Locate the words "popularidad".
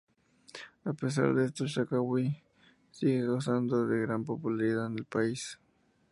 4.25-4.87